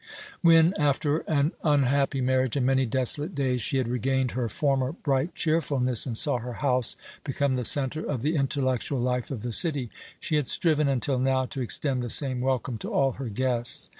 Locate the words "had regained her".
3.77-4.49